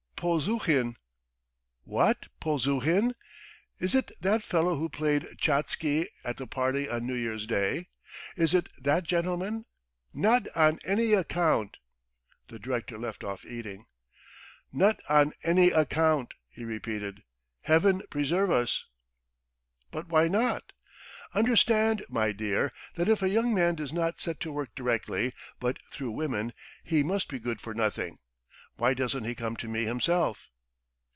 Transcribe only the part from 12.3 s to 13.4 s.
The director left